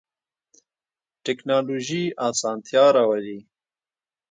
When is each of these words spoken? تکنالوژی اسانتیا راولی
تکنالوژی 1.25 2.03
اسانتیا 2.27 2.85
راولی 2.95 3.39